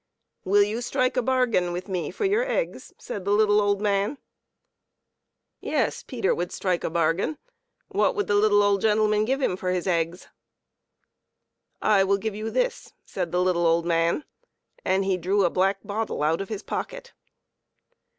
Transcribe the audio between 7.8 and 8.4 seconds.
what would the